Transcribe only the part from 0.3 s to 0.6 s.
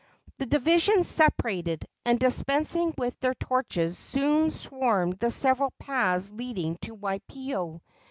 The